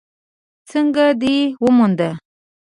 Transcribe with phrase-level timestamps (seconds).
[0.69, 1.99] _څنګه دې وموند؟